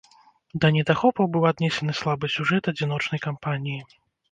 Да 0.63 0.71
недахопаў 0.77 1.29
быў 1.35 1.43
аднесены 1.51 1.95
слабы 2.01 2.31
сюжэт 2.39 2.73
адзіночнай 2.75 3.25
кампаніі. 3.29 3.81